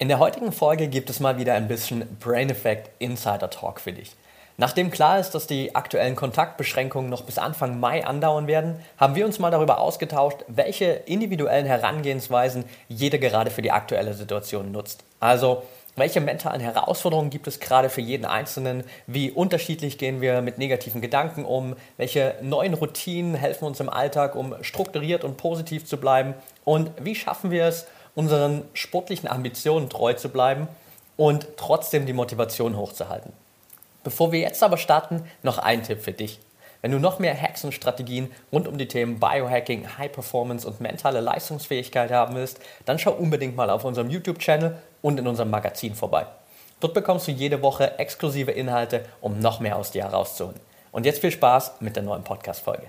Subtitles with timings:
[0.00, 3.92] In der heutigen Folge gibt es mal wieder ein bisschen Brain Effect Insider Talk für
[3.92, 4.16] dich.
[4.56, 9.24] Nachdem klar ist, dass die aktuellen Kontaktbeschränkungen noch bis Anfang Mai andauern werden, haben wir
[9.24, 15.04] uns mal darüber ausgetauscht, welche individuellen Herangehensweisen jeder gerade für die aktuelle Situation nutzt.
[15.20, 15.62] Also,
[15.94, 18.82] welche mentalen Herausforderungen gibt es gerade für jeden Einzelnen?
[19.06, 21.76] Wie unterschiedlich gehen wir mit negativen Gedanken um?
[21.98, 26.34] Welche neuen Routinen helfen uns im Alltag, um strukturiert und positiv zu bleiben?
[26.64, 30.68] Und wie schaffen wir es, unseren sportlichen Ambitionen treu zu bleiben
[31.16, 33.32] und trotzdem die Motivation hochzuhalten.
[34.02, 36.38] Bevor wir jetzt aber starten, noch ein Tipp für dich.
[36.82, 40.82] Wenn du noch mehr Hacks und Strategien rund um die Themen Biohacking, High Performance und
[40.82, 45.94] mentale Leistungsfähigkeit haben willst, dann schau unbedingt mal auf unserem YouTube-Channel und in unserem Magazin
[45.94, 46.26] vorbei.
[46.80, 50.60] Dort bekommst du jede Woche exklusive Inhalte, um noch mehr aus dir herauszuholen.
[50.92, 52.88] Und jetzt viel Spaß mit der neuen Podcast-Folge.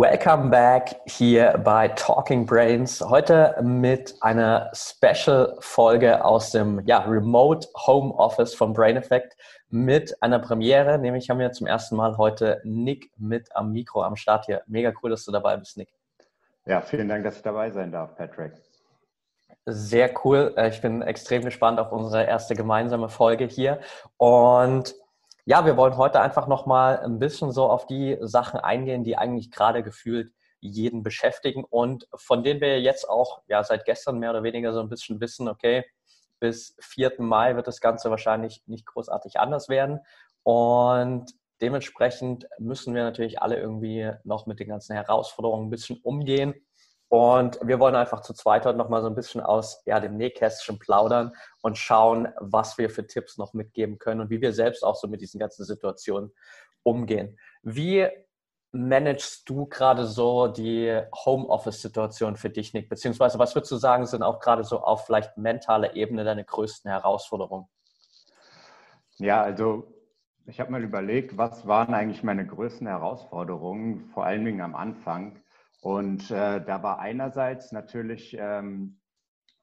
[0.00, 3.02] Welcome back hier bei Talking Brains.
[3.02, 9.36] Heute mit einer Special-Folge aus dem ja, Remote Home Office von Brain Effect
[9.68, 10.98] mit einer Premiere.
[10.98, 14.62] Nämlich haben wir zum ersten Mal heute Nick mit am Mikro am Start hier.
[14.66, 15.90] Mega cool, dass du dabei bist, Nick.
[16.64, 18.54] Ja, vielen Dank, dass ich dabei sein darf, Patrick.
[19.66, 20.54] Sehr cool.
[20.56, 23.80] Äh, ich bin extrem gespannt auf unsere erste gemeinsame Folge hier.
[24.16, 24.94] Und
[25.50, 29.50] ja, wir wollen heute einfach nochmal ein bisschen so auf die Sachen eingehen, die eigentlich
[29.50, 34.44] gerade gefühlt jeden beschäftigen und von denen wir jetzt auch ja seit gestern mehr oder
[34.44, 35.84] weniger so ein bisschen wissen, okay,
[36.38, 37.14] bis 4.
[37.18, 39.98] Mai wird das Ganze wahrscheinlich nicht großartig anders werden
[40.44, 46.54] und dementsprechend müssen wir natürlich alle irgendwie noch mit den ganzen Herausforderungen ein bisschen umgehen
[47.10, 50.78] und wir wollen einfach zu zweit heute nochmal so ein bisschen aus ja, dem Nähkästchen
[50.78, 54.94] plaudern und schauen, was wir für Tipps noch mitgeben können und wie wir selbst auch
[54.94, 56.32] so mit diesen ganzen Situationen
[56.84, 57.36] umgehen.
[57.62, 58.06] Wie
[58.70, 62.88] managst du gerade so die Homeoffice-Situation für dich, Nick?
[62.88, 66.88] Beziehungsweise was würdest du sagen, sind auch gerade so auf vielleicht mentaler Ebene deine größten
[66.92, 67.66] Herausforderungen?
[69.16, 69.92] Ja, also
[70.46, 75.42] ich habe mal überlegt, was waren eigentlich meine größten Herausforderungen, vor allen Dingen am Anfang.
[75.80, 79.00] Und äh, da war einerseits natürlich, ähm,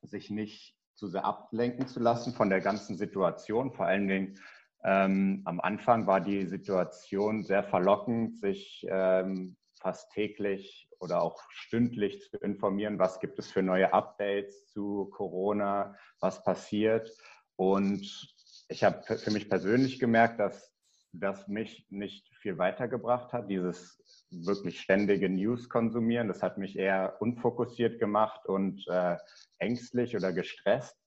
[0.01, 3.71] sich nicht zu sehr ablenken zu lassen von der ganzen Situation.
[3.71, 4.39] Vor allen Dingen
[4.83, 12.21] ähm, am Anfang war die Situation sehr verlockend, sich ähm, fast täglich oder auch stündlich
[12.21, 17.11] zu informieren, was gibt es für neue Updates zu Corona, was passiert.
[17.55, 18.33] Und
[18.69, 20.73] ich habe für mich persönlich gemerkt, dass
[21.11, 26.27] das mich nicht viel weitergebracht hat, dieses wirklich ständige News konsumieren.
[26.27, 29.17] Das hat mich eher unfokussiert gemacht und äh,
[29.57, 30.97] ängstlich oder gestresst.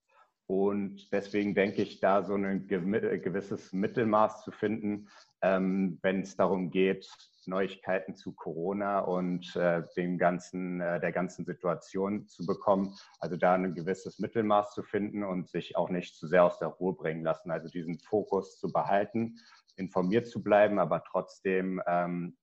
[0.47, 5.09] Und deswegen denke ich, da so ein gewisses Mittelmaß zu finden,
[5.43, 7.09] ähm, wenn es darum geht,
[7.47, 12.97] Neuigkeiten zu Corona und äh, dem ganzen, äh, der ganzen Situation zu bekommen.
[13.21, 16.69] Also da ein gewisses Mittelmaß zu finden und sich auch nicht zu sehr aus der
[16.69, 17.53] Ruhe bringen lassen.
[17.53, 19.37] Also diesen Fokus zu behalten,
[19.77, 22.37] informiert zu bleiben, aber trotzdem ähm,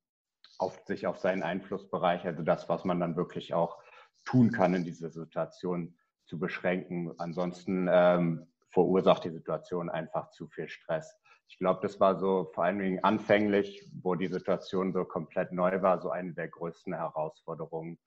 [0.57, 3.78] auf sich auf seinen Einflussbereich, also das, was man dann wirklich auch
[4.25, 7.13] tun kann in dieser Situation zu beschränken.
[7.18, 11.16] Ansonsten ähm, verursacht die Situation einfach zu viel Stress.
[11.50, 15.81] Ich glaube, das war so vor allen Dingen anfänglich, wo die Situation so komplett neu
[15.81, 17.97] war, so eine der größten Herausforderungen.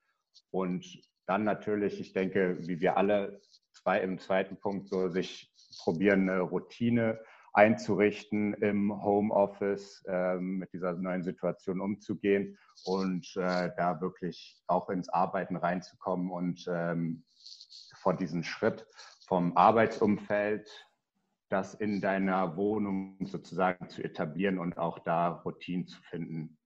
[0.51, 0.85] Und
[1.27, 3.41] dann natürlich, ich denke, wie wir alle
[3.73, 5.51] zwei im zweiten Punkt so sich
[5.83, 7.19] probieren, eine Routine
[7.53, 15.09] einzurichten im Homeoffice, ähm, mit dieser neuen Situation umzugehen und äh, da wirklich auch ins
[15.09, 17.25] Arbeiten reinzukommen und ähm,
[17.97, 18.87] vor diesen Schritt
[19.27, 20.69] vom Arbeitsumfeld,
[21.51, 26.59] das in deiner Wohnung sozusagen zu etablieren und auch da Routinen zu finden.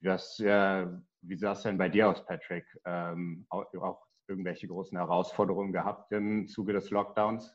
[0.00, 0.86] Das, äh,
[1.22, 2.64] wie sah es denn bei dir aus, Patrick?
[2.84, 7.54] Ähm, auch, auch irgendwelche großen Herausforderungen gehabt im Zuge des Lockdowns?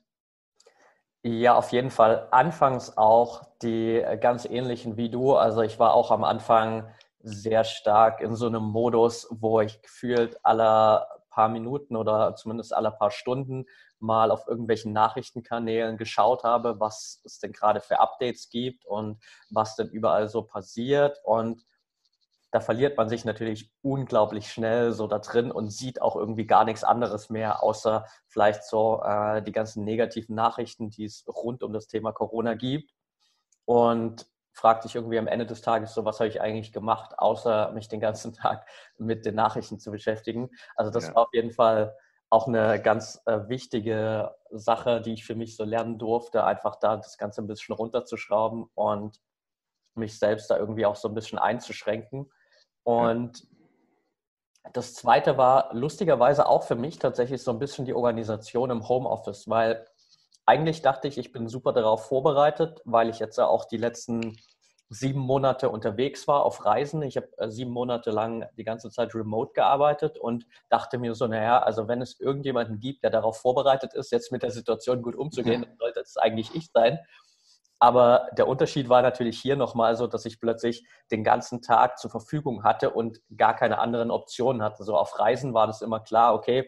[1.28, 2.28] Ja, auf jeden Fall.
[2.30, 5.34] Anfangs auch die äh, ganz ähnlichen wie du.
[5.36, 6.88] Also ich war auch am Anfang
[7.24, 12.92] sehr stark in so einem Modus, wo ich gefühlt alle paar Minuten oder zumindest alle
[12.92, 13.66] paar Stunden
[13.98, 19.18] mal auf irgendwelchen Nachrichtenkanälen geschaut habe, was es denn gerade für Updates gibt und
[19.50, 21.20] was denn überall so passiert.
[21.24, 21.66] Und
[22.56, 26.64] da verliert man sich natürlich unglaublich schnell so da drin und sieht auch irgendwie gar
[26.64, 31.74] nichts anderes mehr, außer vielleicht so äh, die ganzen negativen Nachrichten, die es rund um
[31.74, 32.94] das Thema Corona gibt.
[33.66, 37.74] Und fragt sich irgendwie am Ende des Tages so, was habe ich eigentlich gemacht, außer
[37.74, 38.66] mich den ganzen Tag
[38.98, 40.50] mit den Nachrichten zu beschäftigen.
[40.78, 41.16] Also das ja.
[41.16, 41.94] war auf jeden Fall
[42.30, 46.96] auch eine ganz äh, wichtige Sache, die ich für mich so lernen durfte, einfach da
[46.96, 49.20] das Ganze ein bisschen runterzuschrauben und
[49.96, 52.32] mich selbst da irgendwie auch so ein bisschen einzuschränken.
[52.86, 54.70] Und ja.
[54.72, 59.50] das Zweite war lustigerweise auch für mich tatsächlich so ein bisschen die Organisation im Homeoffice,
[59.50, 59.86] weil
[60.46, 64.38] eigentlich dachte ich, ich bin super darauf vorbereitet, weil ich jetzt auch die letzten
[64.90, 67.02] sieben Monate unterwegs war auf Reisen.
[67.02, 71.26] Ich habe äh, sieben Monate lang die ganze Zeit remote gearbeitet und dachte mir so,
[71.26, 75.16] naja, also wenn es irgendjemanden gibt, der darauf vorbereitet ist, jetzt mit der Situation gut
[75.16, 77.00] umzugehen, dann sollte es eigentlich ich sein.
[77.80, 82.10] Aber der Unterschied war natürlich hier nochmal so, dass ich plötzlich den ganzen Tag zur
[82.10, 84.84] Verfügung hatte und gar keine anderen Optionen hatte.
[84.84, 86.68] So auf Reisen war das immer klar, okay,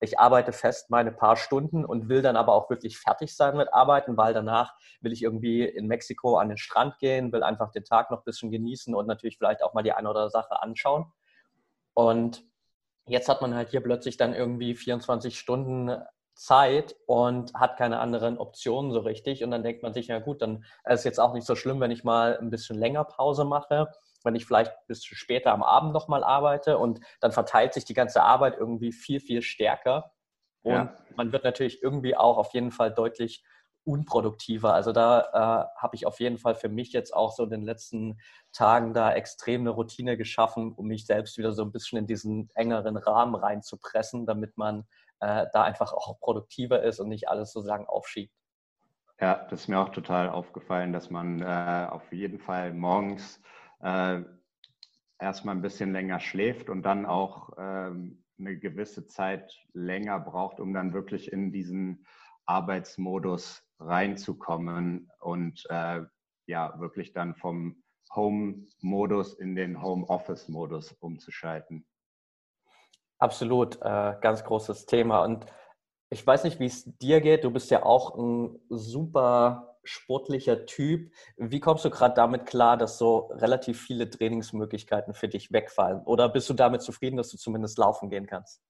[0.00, 3.72] ich arbeite fest meine paar Stunden und will dann aber auch wirklich fertig sein mit
[3.72, 7.84] Arbeiten, weil danach will ich irgendwie in Mexiko an den Strand gehen, will einfach den
[7.84, 10.62] Tag noch ein bisschen genießen und natürlich vielleicht auch mal die eine oder andere Sache
[10.62, 11.06] anschauen.
[11.94, 12.44] Und
[13.06, 15.90] jetzt hat man halt hier plötzlich dann irgendwie 24 Stunden
[16.36, 19.42] Zeit und hat keine anderen Optionen so richtig.
[19.42, 21.80] Und dann denkt man sich, ja gut, dann ist es jetzt auch nicht so schlimm,
[21.80, 23.88] wenn ich mal ein bisschen länger Pause mache,
[24.22, 28.22] wenn ich vielleicht bis später am Abend nochmal arbeite und dann verteilt sich die ganze
[28.22, 30.12] Arbeit irgendwie viel, viel stärker.
[30.62, 30.96] Und ja.
[31.16, 33.42] man wird natürlich irgendwie auch auf jeden Fall deutlich
[33.84, 34.74] unproduktiver.
[34.74, 37.62] Also da äh, habe ich auf jeden Fall für mich jetzt auch so in den
[37.62, 38.18] letzten
[38.52, 42.50] Tagen da extrem eine Routine geschaffen, um mich selbst wieder so ein bisschen in diesen
[42.54, 44.86] engeren Rahmen reinzupressen, damit man
[45.20, 48.32] äh, da einfach auch produktiver ist und nicht alles sozusagen aufschiebt.
[49.20, 53.40] Ja, das ist mir auch total aufgefallen, dass man äh, auf jeden Fall morgens
[53.80, 54.20] äh,
[55.18, 60.74] erstmal ein bisschen länger schläft und dann auch ähm, eine gewisse Zeit länger braucht, um
[60.74, 62.06] dann wirklich in diesen
[62.44, 66.02] Arbeitsmodus reinzukommen und äh,
[66.46, 67.82] ja, wirklich dann vom
[68.14, 71.86] Home-Modus in den Home-Office-Modus umzuschalten.
[73.18, 75.24] Absolut, äh, ganz großes Thema.
[75.24, 75.46] Und
[76.10, 77.44] ich weiß nicht, wie es dir geht.
[77.44, 81.12] Du bist ja auch ein super sportlicher Typ.
[81.36, 86.02] Wie kommst du gerade damit klar, dass so relativ viele Trainingsmöglichkeiten für dich wegfallen?
[86.04, 88.62] Oder bist du damit zufrieden, dass du zumindest laufen gehen kannst?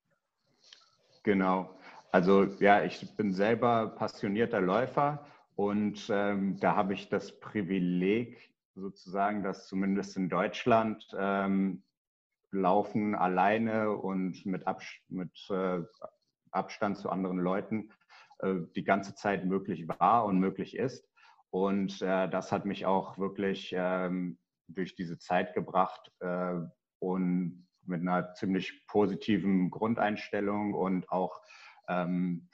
[1.22, 1.70] Genau.
[2.12, 5.26] Also ja, ich bin selber passionierter Läufer
[5.56, 11.82] und ähm, da habe ich das Privileg sozusagen, dass zumindest in Deutschland ähm,
[12.60, 15.80] Laufen alleine und mit, Abs mit äh,
[16.50, 17.90] Abstand zu anderen Leuten
[18.38, 21.08] äh, die ganze Zeit möglich war und möglich ist.
[21.50, 24.38] Und äh, das hat mich auch wirklich ähm,
[24.68, 26.54] durch diese Zeit gebracht äh,
[26.98, 31.40] und mit einer ziemlich positiven Grundeinstellung und auch
[31.88, 32.48] ähm,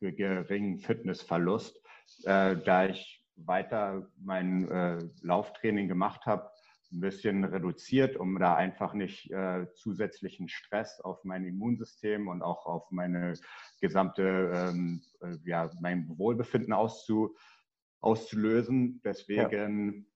[0.00, 1.80] geringen Fitnessverlust,
[2.24, 6.50] äh, da ich weiter mein äh, Lauftraining gemacht habe,
[6.92, 12.66] ein bisschen reduziert, um da einfach nicht äh, zusätzlichen Stress auf mein Immunsystem und auch
[12.66, 13.34] auf meine
[13.80, 17.36] gesamte, ähm, äh, ja, mein Wohlbefinden auszu,
[18.00, 19.00] auszulösen.
[19.04, 20.06] Deswegen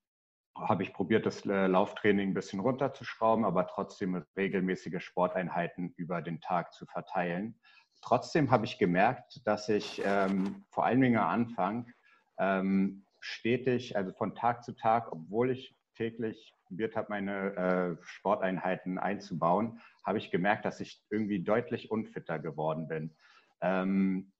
[0.56, 0.68] ja.
[0.68, 6.40] habe ich probiert, das äh, Lauftraining ein bisschen runterzuschrauben, aber trotzdem regelmäßige Sporteinheiten über den
[6.40, 7.58] Tag zu verteilen.
[8.02, 11.92] Trotzdem habe ich gemerkt, dass ich ähm, vor allen Dingen am Anfang
[12.38, 18.96] ähm, stetig, also von Tag zu Tag, obwohl ich täglich probiert habe, meine äh, Sporteinheiten
[18.96, 23.14] einzubauen, habe ich gemerkt, dass ich irgendwie deutlich unfitter geworden bin.
[23.60, 24.32] Ähm,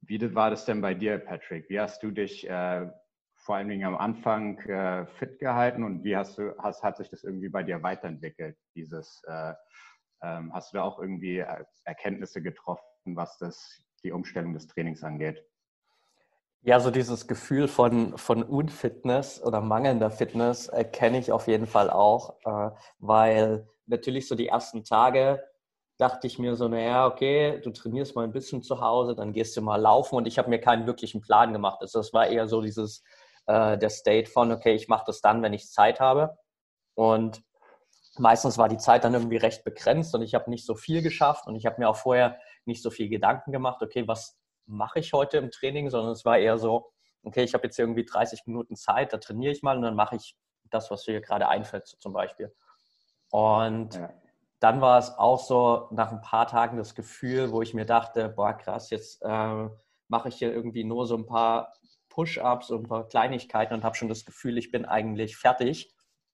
[0.00, 1.68] wie war das denn bei dir, Patrick?
[1.68, 2.88] Wie hast du dich äh,
[3.34, 7.10] vor allen Dingen am Anfang äh, fit gehalten und wie hast du, hast, hat sich
[7.10, 8.56] das irgendwie bei dir weiterentwickelt?
[8.76, 9.52] Dieses, äh,
[10.22, 15.02] ähm, hast du da auch irgendwie äh, Erkenntnisse getroffen, was das, die Umstellung des Trainings
[15.02, 15.44] angeht?
[16.66, 21.66] Ja, so dieses Gefühl von, von Unfitness oder mangelnder Fitness äh, kenne ich auf jeden
[21.68, 25.40] Fall auch, äh, weil natürlich so die ersten Tage
[25.96, 29.56] dachte ich mir so, naja, okay, du trainierst mal ein bisschen zu Hause, dann gehst
[29.56, 31.78] du mal laufen und ich habe mir keinen wirklichen Plan gemacht.
[31.82, 33.04] Also das war eher so dieses,
[33.46, 36.36] äh, der State von, okay, ich mache das dann, wenn ich Zeit habe.
[36.94, 37.44] Und
[38.18, 41.46] meistens war die Zeit dann irgendwie recht begrenzt und ich habe nicht so viel geschafft
[41.46, 45.12] und ich habe mir auch vorher nicht so viel Gedanken gemacht, okay, was mache ich
[45.12, 46.92] heute im Training, sondern es war eher so,
[47.22, 50.16] okay, ich habe jetzt irgendwie 30 Minuten Zeit, da trainiere ich mal und dann mache
[50.16, 50.36] ich
[50.70, 52.54] das, was mir gerade einfällt, so zum Beispiel.
[53.30, 54.10] Und ja.
[54.60, 58.28] dann war es auch so nach ein paar Tagen das Gefühl, wo ich mir dachte,
[58.28, 59.68] boah, krass, jetzt äh,
[60.08, 61.72] mache ich hier irgendwie nur so ein paar
[62.08, 65.92] Push-ups und ein paar Kleinigkeiten und habe schon das Gefühl, ich bin eigentlich fertig.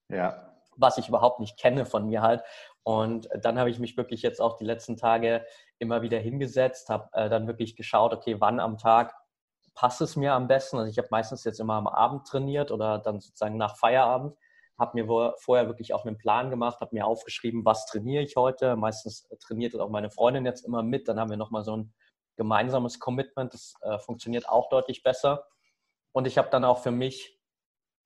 [0.08, 0.52] Ja.
[0.76, 2.42] was ich überhaupt nicht kenne von mir halt.
[2.84, 5.46] Und dann habe ich mich wirklich jetzt auch die letzten Tage
[5.78, 9.14] immer wieder hingesetzt, habe äh, dann wirklich geschaut, okay, wann am Tag
[9.74, 10.78] passt es mir am besten.
[10.78, 14.36] Also ich habe meistens jetzt immer am Abend trainiert oder dann sozusagen nach Feierabend.
[14.78, 18.74] Habe mir vorher wirklich auch einen Plan gemacht, habe mir aufgeschrieben, was trainiere ich heute.
[18.74, 21.08] Meistens trainiert auch meine Freundin jetzt immer mit.
[21.08, 21.94] Dann haben wir nochmal so ein
[22.36, 23.54] gemeinsames Commitment.
[23.54, 25.46] Das äh, funktioniert auch deutlich besser.
[26.12, 27.38] Und ich habe dann auch für mich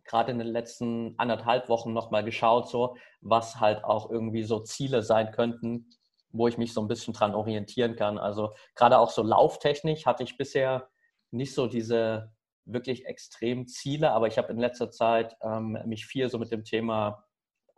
[0.06, 5.02] gerade in den letzten anderthalb Wochen nochmal geschaut, so was halt auch irgendwie so Ziele
[5.02, 5.90] sein könnten,
[6.30, 8.18] wo ich mich so ein bisschen dran orientieren kann.
[8.18, 10.88] Also gerade auch so lauftechnisch hatte ich bisher
[11.30, 12.32] nicht so diese
[12.64, 16.64] wirklich extremen Ziele, aber ich habe in letzter Zeit ähm, mich viel so mit dem
[16.64, 17.24] Thema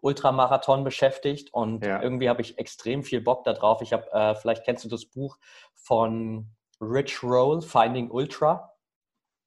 [0.01, 2.01] Ultramarathon beschäftigt und ja.
[2.03, 3.83] irgendwie habe ich extrem viel Bock darauf.
[3.83, 5.39] Ich habe, äh, vielleicht kennst du das Buch
[5.75, 8.73] von Rich Roll, Finding Ultra.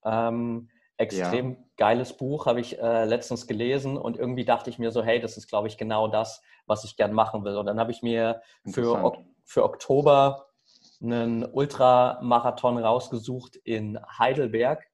[0.03, 1.57] Ähm, extrem ja.
[1.81, 5.35] Geiles Buch, habe ich äh, letztens gelesen und irgendwie dachte ich mir so, hey, das
[5.35, 7.57] ist, glaube ich, genau das, was ich gern machen will.
[7.57, 10.45] Und dann habe ich mir für, für Oktober
[11.01, 14.85] einen Ultramarathon rausgesucht in Heidelberg,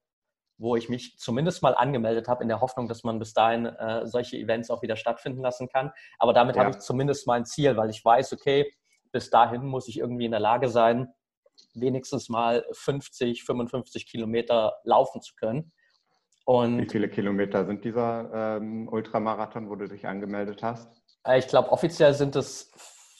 [0.56, 4.06] wo ich mich zumindest mal angemeldet habe, in der Hoffnung, dass man bis dahin äh,
[4.06, 5.92] solche Events auch wieder stattfinden lassen kann.
[6.18, 6.62] Aber damit ja.
[6.62, 8.72] habe ich zumindest mein Ziel, weil ich weiß, okay,
[9.12, 11.12] bis dahin muss ich irgendwie in der Lage sein,
[11.74, 15.70] wenigstens mal 50, 55 Kilometer laufen zu können.
[16.48, 20.88] Und Wie viele Kilometer sind dieser ähm, Ultramarathon, wo du dich angemeldet hast?
[21.22, 22.72] Äh, ich glaube, offiziell sind es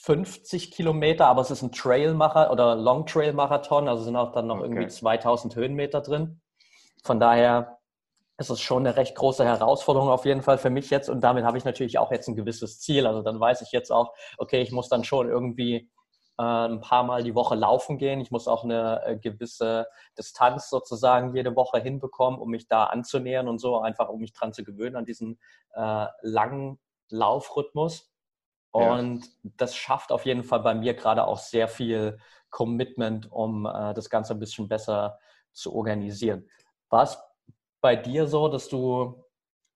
[0.05, 4.47] 50 Kilometer, aber es ist ein Trailmacher oder Long Trail Marathon, also sind auch dann
[4.47, 4.69] noch okay.
[4.69, 6.41] irgendwie 2000 Höhenmeter drin.
[7.05, 7.77] Von daher
[8.39, 11.45] ist es schon eine recht große Herausforderung auf jeden Fall für mich jetzt und damit
[11.45, 13.07] habe ich natürlich auch jetzt ein gewisses Ziel.
[13.07, 15.91] Also dann weiß ich jetzt auch, okay, ich muss dann schon irgendwie
[16.43, 18.21] ein paar Mal die Woche laufen gehen.
[18.21, 23.49] Ich muss auch eine äh, gewisse Distanz sozusagen jede Woche hinbekommen, um mich da anzunähern
[23.49, 25.41] und so, einfach um mich dran zu gewöhnen an diesen
[25.75, 26.79] äh, langen
[27.11, 28.13] Laufrhythmus.
[28.71, 29.51] Und ja.
[29.57, 32.19] das schafft auf jeden Fall bei mir gerade auch sehr viel
[32.51, 35.19] Commitment, um äh, das Ganze ein bisschen besser
[35.53, 36.49] zu organisieren.
[36.89, 37.19] War es
[37.81, 39.25] bei dir so, dass du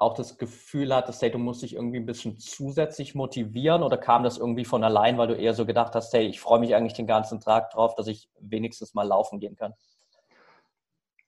[0.02, 4.22] auch das Gefühl hattest, hey, du musst dich irgendwie ein bisschen zusätzlich motivieren oder kam
[4.22, 6.94] das irgendwie von allein, weil du eher so gedacht hast, hey, ich freue mich eigentlich
[6.94, 9.72] den ganzen Tag drauf, dass ich wenigstens mal laufen gehen kann?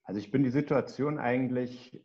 [0.04, 1.98] Also ich bin die Situation eigentlich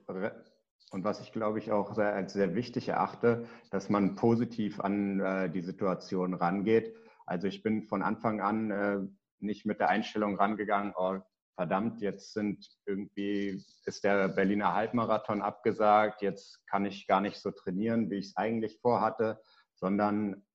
[0.91, 5.19] und was ich glaube ich auch sehr, als sehr wichtig erachte, dass man positiv an
[5.19, 6.95] äh, die Situation rangeht.
[7.25, 8.99] Also ich bin von Anfang an äh,
[9.39, 11.19] nicht mit der Einstellung rangegangen, oh,
[11.59, 17.51] verdammt, jetzt sind irgendwie, ist der Berliner Halbmarathon abgesagt, jetzt kann ich gar nicht so
[17.51, 19.41] trainieren, wie ich es eigentlich vorhatte,
[19.75, 20.47] sondern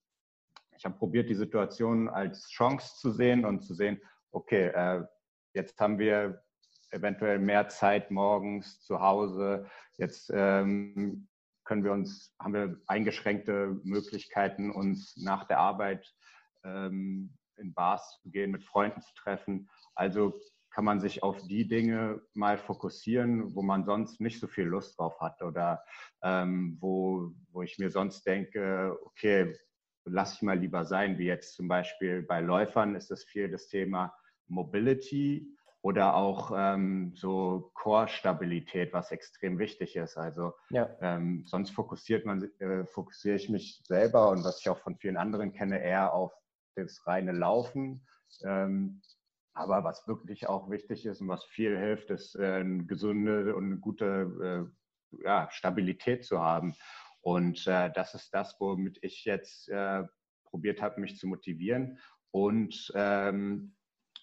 [0.74, 5.04] ich habe probiert, die Situation als Chance zu sehen und zu sehen, okay, äh,
[5.52, 6.42] jetzt haben wir
[6.88, 9.68] eventuell mehr Zeit morgens zu Hause,
[9.98, 11.28] jetzt ähm,
[11.64, 16.14] können wir uns, haben wir eingeschränkte Möglichkeiten, uns nach der Arbeit
[16.64, 19.68] ähm, in Bars zu gehen, mit Freunden zu treffen.
[19.94, 20.40] Also
[20.74, 24.98] kann man sich auf die Dinge mal fokussieren, wo man sonst nicht so viel Lust
[24.98, 25.84] drauf hat oder
[26.20, 29.56] ähm, wo, wo ich mir sonst denke, okay,
[30.04, 33.68] lass ich mal lieber sein, wie jetzt zum Beispiel bei Läufern ist es viel das
[33.68, 34.12] Thema
[34.48, 35.46] Mobility
[35.80, 40.16] oder auch ähm, so Core-Stabilität, was extrem wichtig ist.
[40.16, 40.90] Also ja.
[41.00, 45.18] ähm, sonst fokussiert man, äh, fokussiere ich mich selber und was ich auch von vielen
[45.18, 46.32] anderen kenne, eher auf
[46.74, 48.04] das reine Laufen.
[48.42, 49.02] Ähm,
[49.54, 53.64] aber was wirklich auch wichtig ist und was viel hilft, ist äh, eine gesunde und
[53.64, 54.68] eine gute
[55.20, 56.74] äh, ja, Stabilität zu haben.
[57.20, 60.02] Und äh, das ist das, womit ich jetzt äh,
[60.44, 61.98] probiert habe, mich zu motivieren
[62.32, 63.76] und ähm,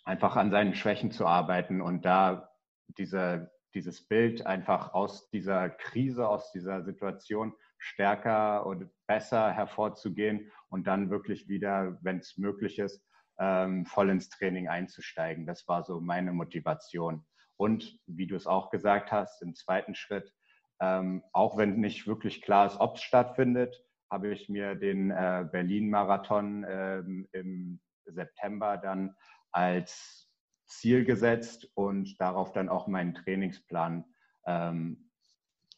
[0.04, 2.50] einfach an seinen Schwächen zu arbeiten und da
[2.98, 10.88] diese, dieses Bild einfach aus dieser Krise, aus dieser Situation stärker und besser hervorzugehen und
[10.88, 13.04] dann wirklich wieder, wenn es möglich ist,
[13.42, 15.46] ähm, voll ins Training einzusteigen.
[15.48, 17.26] Das war so meine Motivation.
[17.58, 20.32] Und wie du es auch gesagt hast, im zweiten Schritt,
[20.80, 25.48] ähm, auch wenn nicht wirklich klar ist, ob es stattfindet, habe ich mir den äh,
[25.52, 29.16] Berlin-Marathon ähm, im September dann
[29.52, 30.30] als
[30.68, 34.06] Ziel gesetzt und darauf dann auch meinen Trainingsplan
[34.46, 35.10] ähm,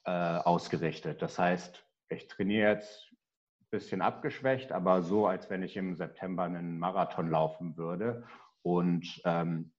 [0.05, 1.21] äh, ausgerichtet.
[1.21, 3.12] Das heißt, ich trainiere jetzt
[3.73, 8.23] bisschen abgeschwächt, aber so, als wenn ich im September einen Marathon laufen würde.
[8.61, 9.73] Und ähm,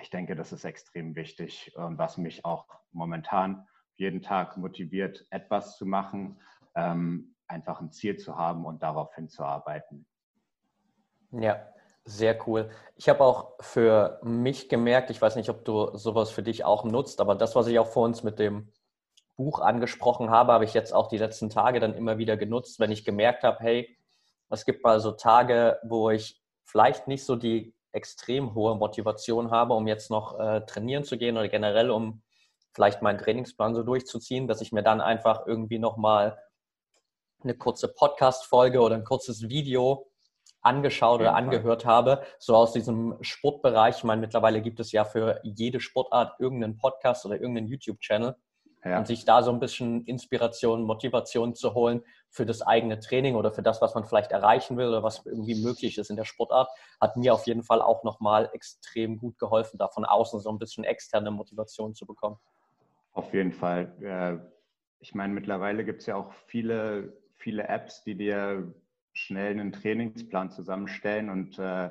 [0.00, 5.76] ich denke, das ist extrem wichtig und was mich auch momentan jeden Tag motiviert, etwas
[5.76, 6.40] zu machen,
[6.76, 10.06] ähm, einfach ein Ziel zu haben und darauf hinzuarbeiten.
[11.32, 11.66] Ja,
[12.04, 12.70] sehr cool.
[12.94, 16.84] Ich habe auch für mich gemerkt, ich weiß nicht, ob du sowas für dich auch
[16.84, 18.70] nutzt, aber das, was ich auch vor uns mit dem
[19.36, 22.90] Buch angesprochen habe, habe ich jetzt auch die letzten Tage dann immer wieder genutzt, wenn
[22.90, 23.96] ich gemerkt habe, hey,
[24.50, 29.74] es gibt mal so Tage, wo ich vielleicht nicht so die extrem hohe Motivation habe,
[29.74, 32.22] um jetzt noch äh, trainieren zu gehen oder generell um
[32.72, 36.38] vielleicht meinen Trainingsplan so durchzuziehen, dass ich mir dann einfach irgendwie nochmal
[37.42, 40.06] eine kurze Podcast-Folge oder ein kurzes Video
[40.62, 43.98] angeschaut oder angehört habe, so aus diesem Sportbereich.
[43.98, 48.36] Ich meine, mittlerweile gibt es ja für jede Sportart irgendeinen Podcast oder irgendeinen YouTube-Channel.
[48.84, 48.98] Ja.
[48.98, 53.52] Und sich da so ein bisschen Inspiration, Motivation zu holen für das eigene Training oder
[53.52, 56.68] für das, was man vielleicht erreichen will oder was irgendwie möglich ist in der Sportart,
[57.00, 60.58] hat mir auf jeden Fall auch nochmal extrem gut geholfen, da von außen so ein
[60.58, 62.38] bisschen externe Motivation zu bekommen.
[63.12, 64.50] Auf jeden Fall.
[64.98, 68.74] Ich meine, mittlerweile gibt es ja auch viele, viele Apps, die dir
[69.12, 71.90] schnell einen Trainingsplan zusammenstellen und äh,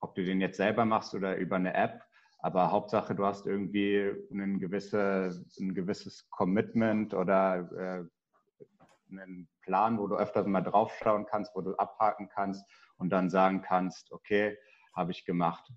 [0.00, 2.02] ob du den jetzt selber machst oder über eine App.
[2.44, 10.06] Aber Hauptsache, du hast irgendwie ein, gewisse, ein gewisses Commitment oder äh, einen Plan, wo
[10.06, 12.62] du öfters mal draufschauen kannst, wo du abhaken kannst
[12.98, 14.58] und dann sagen kannst, okay,
[14.94, 15.72] habe ich gemacht.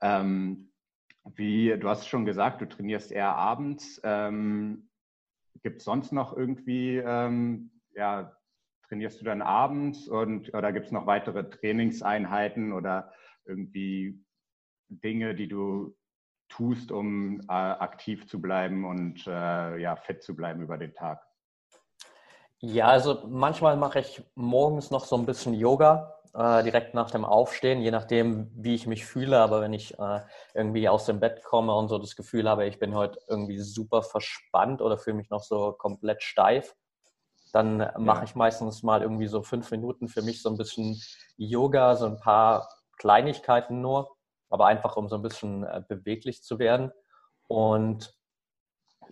[0.00, 0.72] Ähm,
[1.34, 4.00] wie, du hast schon gesagt, du trainierst eher abends.
[4.04, 4.88] Ähm,
[5.62, 8.34] Gibt es sonst noch irgendwie ähm, ja,
[8.88, 13.12] trainierst du dann abends und oder gibt es noch weitere Trainingseinheiten oder
[13.44, 14.24] irgendwie
[14.88, 15.96] Dinge, die du
[16.48, 21.22] tust, um äh, aktiv zu bleiben und äh, ja, fit zu bleiben über den Tag?
[22.60, 27.24] Ja, also manchmal mache ich morgens noch so ein bisschen Yoga, äh, direkt nach dem
[27.24, 29.38] Aufstehen, je nachdem, wie ich mich fühle.
[29.38, 30.20] Aber wenn ich äh,
[30.54, 34.02] irgendwie aus dem Bett komme und so das Gefühl habe, ich bin heute irgendwie super
[34.02, 36.74] verspannt oder fühle mich noch so komplett steif,
[37.52, 38.24] dann mache ja.
[38.24, 41.00] ich meistens mal irgendwie so fünf Minuten für mich so ein bisschen
[41.36, 42.68] Yoga, so ein paar
[42.98, 44.17] Kleinigkeiten nur,
[44.50, 46.92] aber einfach um so ein bisschen äh, beweglich zu werden.
[47.46, 48.14] Und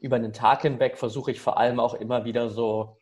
[0.00, 2.98] über den Tag hinweg versuche ich vor allem auch immer wieder so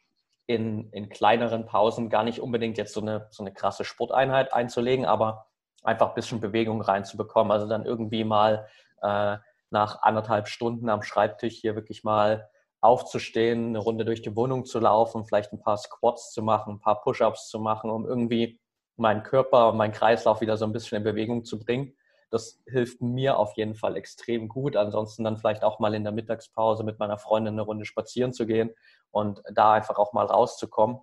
[0.46, 5.04] in, in kleineren Pausen gar nicht unbedingt jetzt so eine, so eine krasse Sporteinheit einzulegen,
[5.04, 5.46] aber
[5.82, 7.50] einfach ein bisschen Bewegung reinzubekommen.
[7.50, 8.68] Also dann irgendwie mal
[9.02, 9.38] äh,
[9.70, 12.48] nach anderthalb Stunden am Schreibtisch hier wirklich mal
[12.80, 16.80] aufzustehen, eine Runde durch die Wohnung zu laufen, vielleicht ein paar Squats zu machen, ein
[16.80, 18.60] paar Push-ups zu machen, um irgendwie
[18.96, 21.96] meinen Körper und meinen Kreislauf wieder so ein bisschen in Bewegung zu bringen.
[22.34, 24.74] Das hilft mir auf jeden Fall extrem gut.
[24.74, 28.44] Ansonsten dann vielleicht auch mal in der Mittagspause mit meiner Freundin eine Runde spazieren zu
[28.44, 28.74] gehen
[29.12, 30.98] und da einfach auch mal rauszukommen.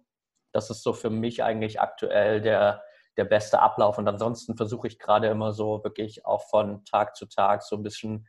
[0.52, 2.84] Das ist so für mich eigentlich aktuell der,
[3.16, 3.98] der beste Ablauf.
[3.98, 7.84] Und ansonsten versuche ich gerade immer so wirklich auch von Tag zu Tag so ein
[7.84, 8.28] bisschen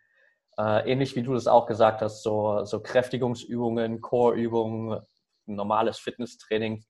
[0.57, 5.01] äh, ähnlich wie du das auch gesagt hast, so, so Kräftigungsübungen, Core-Übungen,
[5.47, 6.85] normales Fitnesstraining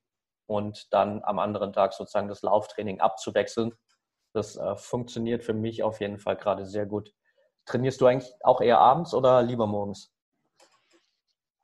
[0.45, 3.73] und dann am anderen Tag sozusagen das Lauftraining abzuwechseln.
[4.33, 7.13] Das äh, funktioniert für mich auf jeden Fall gerade sehr gut.
[7.67, 10.13] Trainierst du eigentlich auch eher abends oder lieber morgens?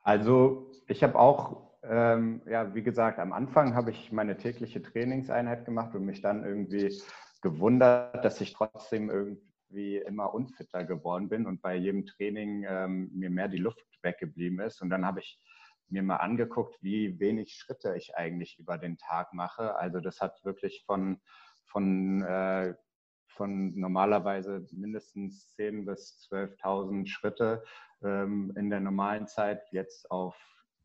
[0.02, 5.64] Also ich habe auch, ähm, ja, wie gesagt, am Anfang habe ich meine tägliche Trainingseinheit
[5.64, 7.00] gemacht und mich dann irgendwie
[7.42, 13.10] gewundert, dass ich trotzdem irgendwie wie immer unfitter geworden bin und bei jedem Training ähm,
[13.12, 14.80] mir mehr die Luft weggeblieben ist.
[14.80, 15.38] Und dann habe ich
[15.88, 19.76] mir mal angeguckt, wie wenig Schritte ich eigentlich über den Tag mache.
[19.76, 21.20] Also das hat wirklich von,
[21.68, 22.74] von, äh,
[23.28, 27.62] von normalerweise mindestens 10.000 bis 12.000 Schritte
[28.02, 30.36] ähm, in der normalen Zeit jetzt auf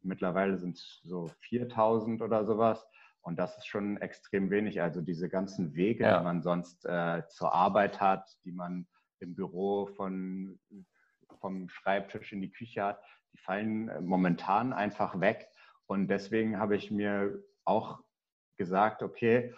[0.03, 2.85] mittlerweile sind es so 4.000 oder sowas.
[3.21, 4.81] Und das ist schon extrem wenig.
[4.81, 6.17] Also diese ganzen Wege, ja.
[6.17, 8.85] die man sonst äh, zur Arbeit hat, die man
[9.19, 10.59] im Büro von,
[11.39, 15.47] vom Schreibtisch in die Küche hat, die fallen äh, momentan einfach weg.
[15.85, 17.99] Und deswegen habe ich mir auch
[18.57, 19.53] gesagt, okay,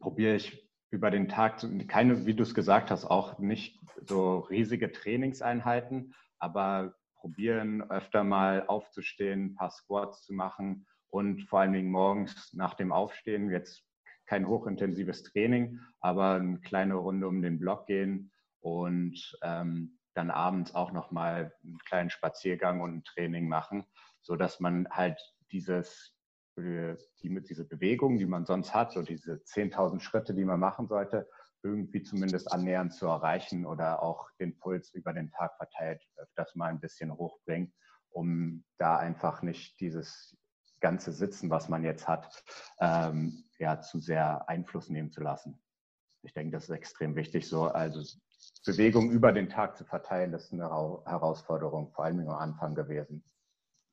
[0.00, 4.90] probiere ich über den Tag, keine, wie du es gesagt hast, auch nicht so riesige
[4.90, 11.90] Trainingseinheiten, aber probieren öfter mal aufzustehen, ein paar Squats zu machen und vor allen Dingen
[11.90, 13.84] morgens nach dem Aufstehen jetzt
[14.26, 20.74] kein hochintensives Training, aber eine kleine Runde um den Block gehen und ähm, dann abends
[20.74, 23.84] auch nochmal einen kleinen Spaziergang und ein Training machen,
[24.22, 25.20] sodass man halt
[25.52, 26.16] dieses,
[26.60, 30.86] äh, die, diese Bewegung, die man sonst hat, so diese 10.000 Schritte, die man machen
[30.86, 31.28] sollte,
[31.62, 36.70] irgendwie zumindest annähernd zu erreichen oder auch den Puls über den Tag verteilt öfters mal
[36.70, 37.72] ein bisschen hochbringt,
[38.10, 40.36] um da einfach nicht dieses
[40.80, 42.42] ganze Sitzen, was man jetzt hat,
[42.80, 45.62] ähm, ja, zu sehr Einfluss nehmen zu lassen.
[46.22, 48.02] Ich denke, das ist extrem wichtig, so also
[48.64, 53.24] Bewegung über den Tag zu verteilen, das ist eine Herausforderung, vor allem am Anfang gewesen.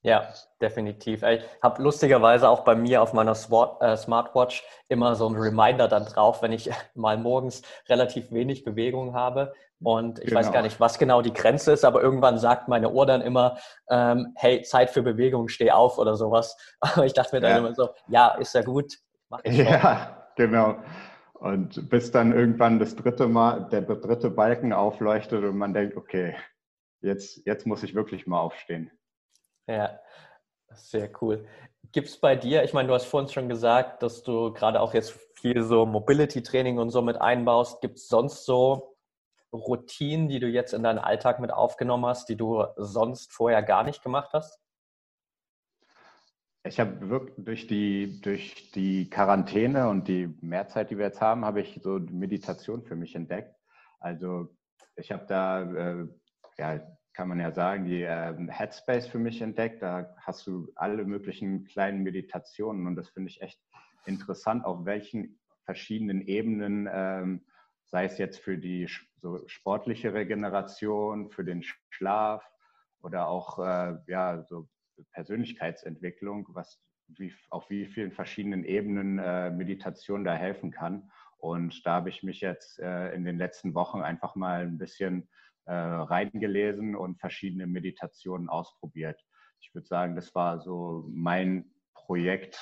[0.08, 0.30] Ja,
[0.62, 1.22] definitiv.
[1.24, 6.06] Ich habe lustigerweise auch bei mir auf meiner äh, Smartwatch immer so einen Reminder dann
[6.06, 9.54] drauf, wenn ich mal morgens relativ wenig Bewegung habe.
[9.84, 10.40] Und ich genau.
[10.40, 13.58] weiß gar nicht, was genau die Grenze ist, aber irgendwann sagt meine Uhr dann immer,
[13.90, 16.58] ähm, hey, Zeit für Bewegung, steh auf oder sowas.
[16.80, 17.58] Aber ich dachte mir dann ja.
[17.58, 18.94] immer so, ja, ist ja gut.
[19.44, 20.78] ja, genau.
[21.34, 26.36] Und bis dann irgendwann das dritte Mal, der dritte Balken aufleuchtet und man denkt, okay,
[27.02, 28.90] jetzt, jetzt muss ich wirklich mal aufstehen.
[29.68, 30.00] Ja,
[30.74, 31.46] sehr cool.
[31.92, 34.94] Gibt es bei dir, ich meine, du hast vorhin schon gesagt, dass du gerade auch
[34.94, 37.82] jetzt viel so Mobility-Training und so mit einbaust.
[37.82, 38.98] Gibt es sonst so
[39.54, 43.84] Routinen, die du jetzt in deinen Alltag mit aufgenommen hast, die du sonst vorher gar
[43.84, 44.60] nicht gemacht hast?
[46.64, 51.46] Ich habe wirklich durch die, durch die Quarantäne und die Mehrzeit, die wir jetzt haben,
[51.46, 53.56] habe ich so Meditation für mich entdeckt.
[54.00, 54.50] Also
[54.98, 56.08] ich habe da, äh,
[56.58, 59.82] ja, kann man ja sagen, die äh, Headspace für mich entdeckt.
[59.82, 63.60] Da hast du alle möglichen kleinen Meditationen und das finde ich echt
[64.06, 67.44] interessant, auf welchen verschiedenen Ebenen, ähm,
[67.86, 72.48] sei es jetzt für die so sportliche Regeneration, für den Schlaf
[73.02, 74.70] oder auch äh, ja, so
[75.14, 81.10] Persönlichkeitsentwicklung, was wie, auf wie vielen verschiedenen Ebenen äh, Meditation da helfen kann.
[81.40, 85.28] Und da habe ich mich jetzt äh, in den letzten Wochen einfach mal ein bisschen
[85.68, 89.22] äh, reingelesen und verschiedene Meditationen ausprobiert.
[89.60, 92.58] Ich würde sagen, das war so mein Projekt,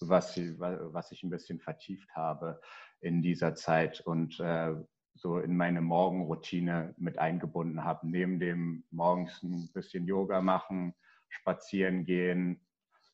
[0.00, 2.60] was, was ich ein bisschen vertieft habe
[3.00, 4.74] in dieser Zeit und äh,
[5.14, 8.08] so in meine Morgenroutine mit eingebunden habe.
[8.08, 10.94] Neben dem morgens ein bisschen Yoga machen,
[11.28, 12.66] spazieren gehen,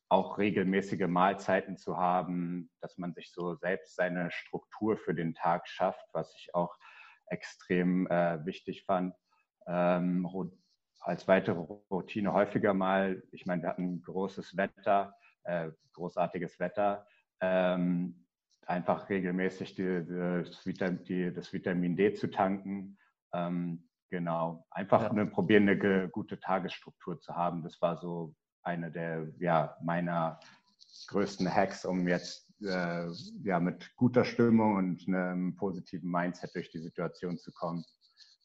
[0.07, 5.67] auch regelmäßige Mahlzeiten zu haben, dass man sich so selbst seine Struktur für den Tag
[5.67, 6.75] schafft, was ich auch
[7.29, 9.15] extrem äh, wichtig fand.
[9.67, 10.27] Ähm,
[11.01, 17.07] als weitere Routine häufiger mal, ich meine, wir hatten großes Wetter, äh, großartiges Wetter,
[17.41, 18.25] ähm,
[18.65, 22.97] einfach regelmäßig die, das, Vitamin, die, das, Vitamin, D zu tanken.
[23.33, 25.09] Ähm, genau, einfach ja.
[25.09, 27.63] eine, probieren, eine gute Tagesstruktur zu haben.
[27.63, 30.39] Das war so eine der ja, meiner
[31.07, 33.07] größten Hacks, um jetzt äh,
[33.43, 37.83] ja, mit guter Stimmung und einem positiven Mindset durch die Situation zu kommen.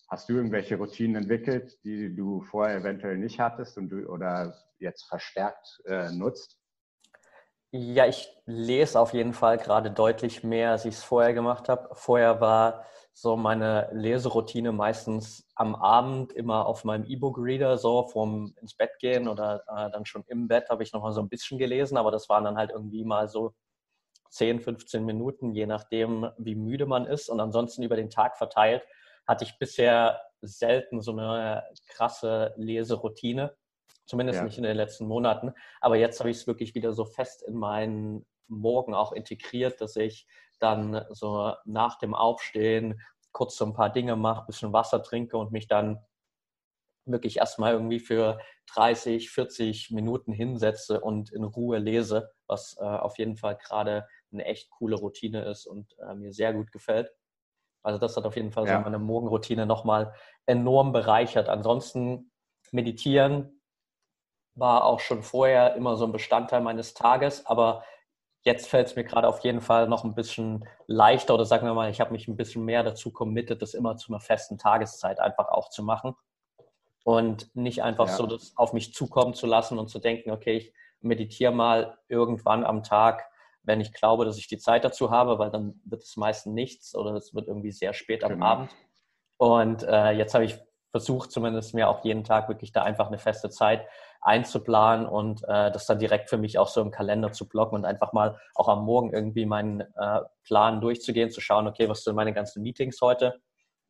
[0.09, 5.05] Hast du irgendwelche Routinen entwickelt, die du vorher eventuell nicht hattest und du oder jetzt
[5.09, 6.59] verstärkt äh, nutzt?
[7.73, 11.89] Ja, ich lese auf jeden Fall gerade deutlich mehr, als ich es vorher gemacht habe.
[11.95, 18.75] Vorher war so meine Leseroutine meistens am Abend immer auf meinem E-Book-Reader, so vorm ins
[18.75, 21.97] Bett gehen oder äh, dann schon im Bett habe ich nochmal so ein bisschen gelesen,
[21.97, 23.55] aber das waren dann halt irgendwie mal so
[24.35, 27.29] 10, 15 Minuten, je nachdem, wie müde man ist.
[27.29, 28.85] Und ansonsten über den Tag verteilt
[29.27, 33.57] hatte ich bisher selten so eine krasse Leseroutine.
[34.07, 34.45] Zumindest ja.
[34.45, 35.53] nicht in den letzten Monaten.
[35.81, 39.95] Aber jetzt habe ich es wirklich wieder so fest in meinen Morgen auch integriert, dass
[39.95, 40.27] ich
[40.59, 45.39] dann so nach dem Aufstehen kurz so ein paar Dinge mache, ein bisschen Wasser trinke
[45.39, 46.05] und mich dann
[47.07, 48.39] wirklich erstmal irgendwie für
[48.75, 54.45] 30, 40 Minuten hinsetze und in Ruhe lese, was äh, auf jeden Fall gerade eine
[54.45, 57.11] echt coole Routine ist und äh, mir sehr gut gefällt.
[57.83, 58.79] Also das hat auf jeden Fall ja.
[58.79, 60.15] so meine Morgenroutine nochmal
[60.47, 61.49] enorm bereichert.
[61.49, 62.31] Ansonsten
[62.73, 63.61] meditieren
[64.55, 67.85] war auch schon vorher immer so ein Bestandteil meines Tages, aber
[68.43, 71.75] jetzt fällt es mir gerade auf jeden Fall noch ein bisschen leichter oder sagen wir
[71.75, 75.19] mal, ich habe mich ein bisschen mehr dazu committed, das immer zu einer festen Tageszeit
[75.19, 76.15] einfach auch zu machen
[77.05, 78.15] und nicht einfach ja.
[78.15, 82.65] so das auf mich zukommen zu lassen und zu denken, okay, ich meditiere mal irgendwann
[82.65, 83.29] am Tag
[83.65, 86.95] wenn ich glaube, dass ich die Zeit dazu habe, weil dann wird es meistens nichts
[86.95, 88.47] oder es wird irgendwie sehr spät am genau.
[88.47, 88.71] Abend.
[89.37, 90.59] Und äh, jetzt habe ich
[90.91, 93.85] versucht, zumindest mir auch jeden Tag wirklich da einfach eine feste Zeit
[94.21, 97.85] einzuplanen und äh, das dann direkt für mich auch so im Kalender zu blocken und
[97.85, 102.15] einfach mal auch am Morgen irgendwie meinen äh, Plan durchzugehen, zu schauen, okay, was sind
[102.15, 103.41] meine ganzen Meetings heute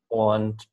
[0.08, 0.64] und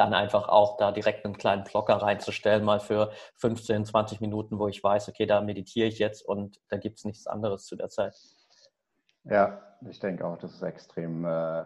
[0.00, 4.66] dann einfach auch da direkt einen kleinen Blocker reinzustellen, mal für 15, 20 Minuten, wo
[4.66, 7.90] ich weiß, okay, da meditiere ich jetzt und da gibt es nichts anderes zu der
[7.90, 8.14] Zeit.
[9.24, 11.64] Ja, ich denke auch, das ist extrem äh,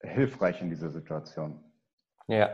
[0.00, 1.62] hilfreich in dieser Situation.
[2.26, 2.50] Ja,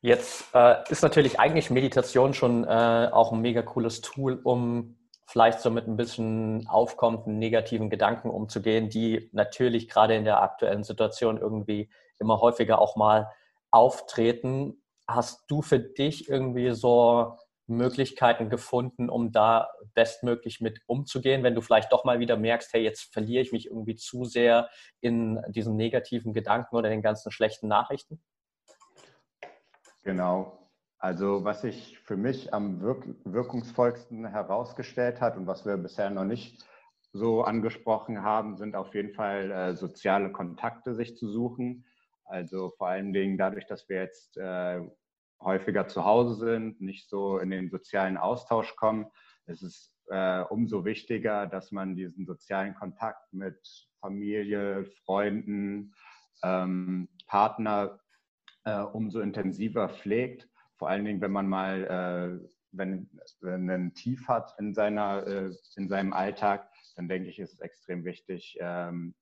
[0.00, 5.60] jetzt äh, ist natürlich eigentlich Meditation schon äh, auch ein mega cooles Tool, um vielleicht
[5.60, 11.38] so mit ein bisschen aufkommenden negativen Gedanken umzugehen, die natürlich gerade in der aktuellen Situation
[11.38, 11.90] irgendwie
[12.20, 13.28] immer häufiger auch mal
[13.72, 14.82] auftreten.
[15.08, 21.60] Hast du für dich irgendwie so Möglichkeiten gefunden, um da bestmöglich mit umzugehen, wenn du
[21.60, 24.68] vielleicht doch mal wieder merkst, hey, jetzt verliere ich mich irgendwie zu sehr
[25.00, 28.22] in diesen negativen Gedanken oder den ganzen schlechten Nachrichten?
[30.02, 30.58] Genau.
[30.98, 36.24] Also was sich für mich am wirk wirkungsvollsten herausgestellt hat und was wir bisher noch
[36.24, 36.64] nicht
[37.12, 41.84] so angesprochen haben, sind auf jeden Fall äh, soziale Kontakte sich zu suchen.
[42.32, 44.80] Also vor allen Dingen dadurch, dass wir jetzt äh,
[45.38, 49.06] häufiger zu Hause sind, nicht so in den sozialen Austausch kommen,
[49.46, 53.58] ist es äh, umso wichtiger, dass man diesen sozialen Kontakt mit
[54.00, 55.94] Familie, Freunden,
[56.42, 58.00] ähm, Partner
[58.64, 60.48] äh, umso intensiver pflegt.
[60.78, 63.10] Vor allen Dingen, wenn man mal, äh, wenn,
[63.42, 67.60] wenn ein Tief hat in, seiner, äh, in seinem Alltag, dann denke ich, ist es
[67.60, 69.14] extrem wichtig, ähm,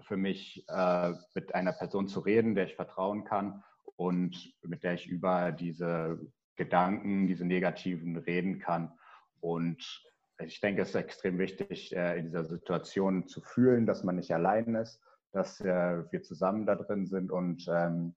[0.00, 3.62] für mich äh, mit einer Person zu reden, der ich vertrauen kann
[3.96, 6.18] und mit der ich über diese
[6.56, 8.92] Gedanken, diese negativen reden kann.
[9.40, 10.04] Und
[10.38, 14.32] ich denke, es ist extrem wichtig, äh, in dieser Situation zu fühlen, dass man nicht
[14.32, 15.00] allein ist,
[15.32, 18.14] dass äh, wir zusammen da drin sind und ähm,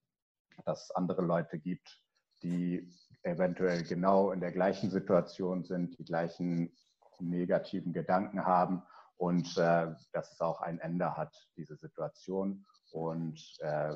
[0.65, 2.01] dass es andere Leute gibt,
[2.43, 2.89] die
[3.23, 6.71] eventuell genau in der gleichen Situation sind, die gleichen
[7.19, 8.83] negativen Gedanken haben
[9.17, 12.65] und äh, dass es auch ein Ende hat, diese Situation.
[12.91, 13.93] Und äh,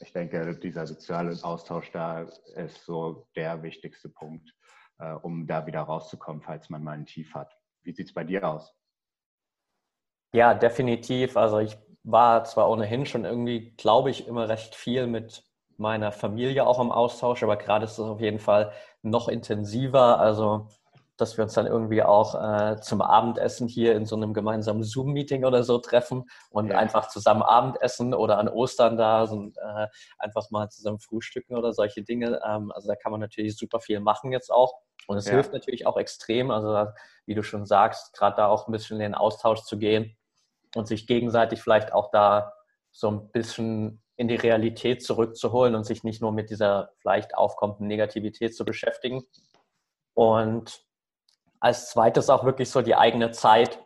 [0.00, 2.22] ich denke, dieser soziale Austausch da
[2.54, 4.52] ist so der wichtigste Punkt,
[4.98, 7.52] äh, um da wieder rauszukommen, falls man mal ein Tief hat.
[7.82, 8.74] Wie sieht es bei dir aus?
[10.32, 11.36] Ja, definitiv.
[11.36, 15.44] Also ich war zwar ohnehin schon irgendwie, glaube ich, immer recht viel mit
[15.76, 20.18] meiner Familie auch im Austausch, aber gerade ist es auf jeden Fall noch intensiver.
[20.18, 20.68] Also
[21.18, 25.44] dass wir uns dann irgendwie auch äh, zum Abendessen hier in so einem gemeinsamen Zoom-Meeting
[25.44, 26.78] oder so treffen und ja.
[26.78, 32.02] einfach zusammen Abendessen oder an Ostern da so, äh, einfach mal zusammen frühstücken oder solche
[32.02, 32.40] Dinge.
[32.46, 34.74] Ähm, also da kann man natürlich super viel machen jetzt auch.
[35.08, 35.32] Und es ja.
[35.32, 36.90] hilft natürlich auch extrem, also
[37.26, 40.16] wie du schon sagst, gerade da auch ein bisschen in den Austausch zu gehen
[40.76, 42.52] und sich gegenseitig vielleicht auch da
[42.92, 47.86] so ein bisschen in die Realität zurückzuholen und sich nicht nur mit dieser vielleicht aufkommenden
[47.86, 49.24] Negativität zu beschäftigen.
[50.14, 50.87] Und
[51.60, 53.78] als zweites auch wirklich so die eigene Zeit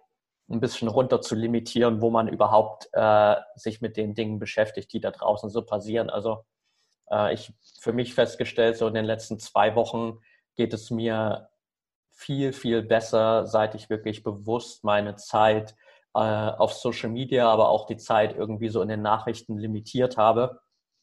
[0.51, 5.01] ein bisschen runter zu limitieren, wo man überhaupt äh, sich mit den Dingen beschäftigt, die
[5.01, 6.11] da draußen so passieren.
[6.11, 6.45] Also
[7.11, 10.19] äh, ich für mich festgestellt, so in den letzten zwei Wochen
[10.57, 11.49] geht es mir
[12.11, 15.75] viel, viel besser, seit ich wirklich bewusst meine Zeit
[16.15, 20.61] äh, auf Social Media, aber auch die Zeit irgendwie so in den Nachrichten limitiert habe.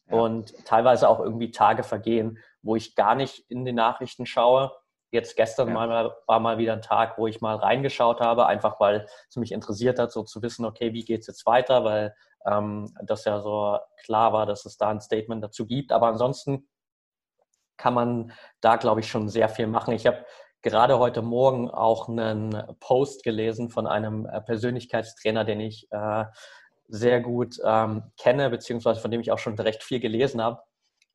[0.08, 0.18] Ja.
[0.18, 4.72] Und teilweise auch irgendwie Tage vergehen, wo ich gar nicht in die Nachrichten schaue,
[5.12, 5.74] Jetzt gestern ja.
[5.74, 9.52] mal, war mal wieder ein Tag, wo ich mal reingeschaut habe, einfach weil es mich
[9.52, 13.40] interessiert hat, so zu wissen, okay, wie geht es jetzt weiter, weil ähm, das ja
[13.40, 15.92] so klar war, dass es da ein Statement dazu gibt.
[15.92, 16.68] Aber ansonsten
[17.78, 19.94] kann man da, glaube ich, schon sehr viel machen.
[19.94, 20.26] Ich habe
[20.62, 26.26] gerade heute Morgen auch einen Post gelesen von einem äh, Persönlichkeitstrainer, den ich äh,
[26.88, 30.62] sehr gut ähm, kenne, beziehungsweise von dem ich auch schon recht viel gelesen habe.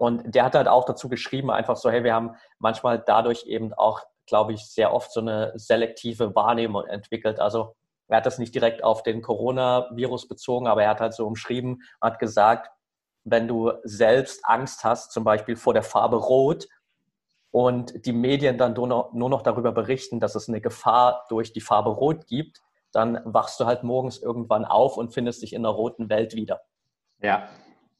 [0.04, 3.72] Und der hat halt auch dazu geschrieben, einfach so, hey, wir haben manchmal dadurch eben
[3.72, 7.40] auch, glaube ich, sehr oft so eine selektive Wahrnehmung entwickelt.
[7.40, 7.74] Also
[8.08, 11.80] er hat das nicht direkt auf den Coronavirus bezogen, aber er hat halt so umschrieben,
[12.02, 12.70] hat gesagt,
[13.24, 16.68] wenn du selbst Angst hast, zum Beispiel vor der Farbe Rot,
[17.50, 21.52] und die Medien dann nur noch, nur noch darüber berichten, dass es eine Gefahr durch
[21.54, 22.60] die Farbe Rot gibt,
[22.92, 26.60] dann wachst du halt morgens irgendwann auf und findest dich in der roten Welt wieder.
[27.22, 27.48] Ja,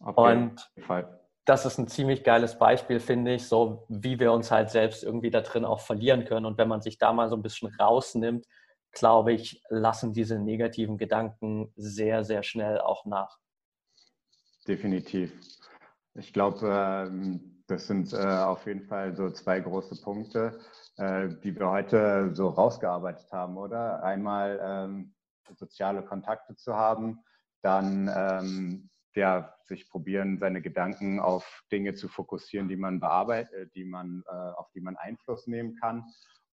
[0.03, 4.51] auf jeden Fall das ist ein ziemlich geiles Beispiel, finde ich, so wie wir uns
[4.51, 6.47] halt selbst irgendwie da drin auch verlieren können.
[6.47, 8.47] Und wenn man sich da mal so ein bisschen rausnimmt,
[8.93, 13.39] glaube ich, lassen diese negativen Gedanken sehr, sehr schnell auch nach.
[14.67, 15.33] Definitiv.
[16.15, 20.59] Ich glaube, ähm, das sind äh, auf jeden Fall so zwei große Punkte,
[20.97, 24.03] äh, die wir heute so rausgearbeitet haben, oder?
[24.03, 25.15] Einmal ähm,
[25.57, 27.21] soziale Kontakte zu haben,
[27.63, 33.67] dann ähm, ja, sich probieren, seine Gedanken auf Dinge zu fokussieren, die man bearbeitet, äh,
[33.75, 36.05] die man, äh, auf die man Einfluss nehmen kann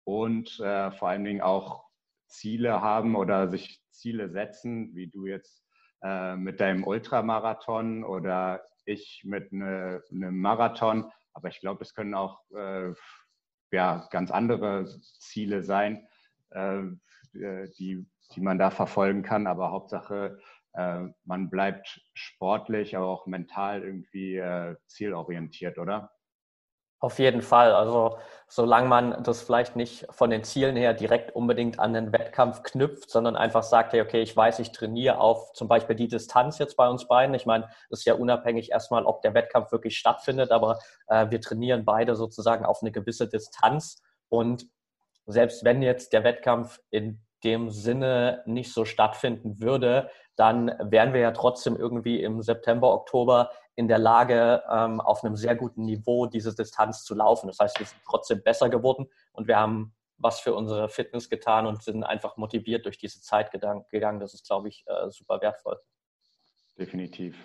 [0.04, 1.84] und äh, vor allen Dingen auch
[2.26, 5.64] Ziele haben oder sich Ziele setzen, wie du jetzt
[6.02, 11.10] äh, mit deinem Ultramarathon oder ich mit ne, einem Marathon.
[11.32, 12.92] Aber ich glaube, es können auch äh,
[13.72, 14.86] ja, ganz andere
[15.18, 16.06] Ziele sein,
[16.50, 16.82] äh,
[17.78, 19.46] die, die man da verfolgen kann.
[19.46, 20.40] Aber Hauptsache,
[20.74, 26.12] äh, man bleibt sportlich, aber auch mental irgendwie äh, zielorientiert, oder?
[27.02, 27.72] Auf jeden Fall.
[27.72, 32.62] Also solange man das vielleicht nicht von den Zielen her direkt unbedingt an den Wettkampf
[32.62, 36.58] knüpft, sondern einfach sagt, hey, okay, ich weiß, ich trainiere auf zum Beispiel die Distanz
[36.58, 37.34] jetzt bei uns beiden.
[37.34, 41.86] Ich meine, ist ja unabhängig erstmal, ob der Wettkampf wirklich stattfindet, aber äh, wir trainieren
[41.86, 44.02] beide sozusagen auf eine gewisse Distanz.
[44.28, 44.66] Und
[45.24, 51.20] selbst wenn jetzt der Wettkampf in dem Sinne nicht so stattfinden würde, dann wären wir
[51.20, 56.24] ja trotzdem irgendwie im September, Oktober in der Lage, ähm, auf einem sehr guten Niveau
[56.26, 57.46] diese Distanz zu laufen.
[57.46, 61.66] Das heißt, wir sind trotzdem besser geworden und wir haben was für unsere Fitness getan
[61.66, 64.20] und sind einfach motiviert durch diese Zeit gegangen.
[64.20, 65.78] Das ist, glaube ich, äh, super wertvoll.
[66.78, 67.36] Definitiv.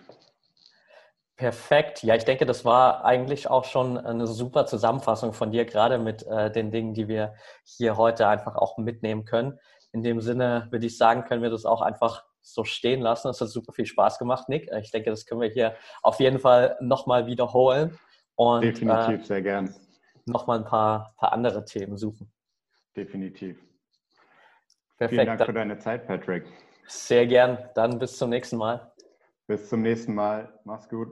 [1.36, 2.02] Perfekt.
[2.04, 6.24] Ja, ich denke, das war eigentlich auch schon eine super Zusammenfassung von dir, gerade mit
[6.24, 9.60] äh, den Dingen, die wir hier heute einfach auch mitnehmen können.
[9.92, 13.30] In dem Sinne würde ich sagen, können wir das auch einfach so stehen lassen.
[13.30, 14.70] Es hat super viel Spaß gemacht, Nick.
[14.82, 17.98] Ich denke, das können wir hier auf jeden Fall nochmal wiederholen.
[18.36, 19.74] Und, Definitiv, äh, sehr gern.
[20.26, 22.32] Nochmal ein paar, paar andere Themen suchen.
[22.96, 23.58] Definitiv.
[24.98, 25.22] Perfekt.
[25.22, 26.46] Vielen Dank für deine Zeit, Patrick.
[26.88, 27.58] Sehr gern.
[27.76, 28.92] Dann bis zum nächsten Mal.
[29.48, 30.60] Bis zum nächsten Mal.
[30.64, 31.10] Mach's gut.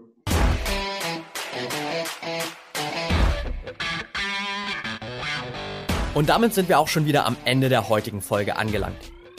[6.13, 9.12] Und damit sind wir auch schon wieder am Ende der heutigen Folge angelangt.